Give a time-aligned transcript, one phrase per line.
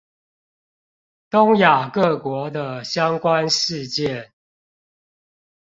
[1.29, 4.33] 東亞各國的相關事件